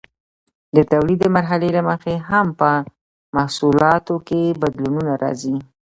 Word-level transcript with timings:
د 0.75 0.77
تولید 0.91 1.19
د 1.21 1.25
مرحلې 1.37 1.69
له 1.77 1.81
مخې 1.89 2.13
هم 2.29 2.47
په 2.59 2.69
محصولاتو 3.35 4.15
کې 4.27 4.57
بدلونونه 4.61 5.13
راځي. 5.23 5.57